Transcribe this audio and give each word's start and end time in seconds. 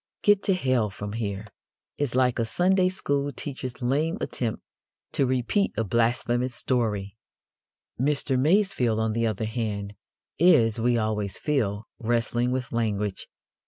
Get 0.23 0.41
to 0.45 0.55
hell 0.55 0.89
from 0.89 1.13
here!" 1.13 1.45
is 1.99 2.15
like 2.15 2.39
a 2.39 2.43
Sunday 2.43 2.89
school 2.89 3.31
teacher's 3.31 3.83
lame 3.83 4.17
attempt 4.19 4.63
to 5.11 5.27
repeat 5.27 5.73
a 5.77 5.83
blasphemous 5.83 6.55
story. 6.55 7.15
Mr. 7.99 8.35
Masefield, 8.35 8.99
on 8.99 9.13
the 9.13 9.27
other 9.27 9.45
hand, 9.45 9.93
is, 10.39 10.79
we 10.79 10.97
always 10.97 11.37
feel, 11.37 11.85
wrestling 11.99 12.49
with 12.49 12.71
language. 12.71 13.27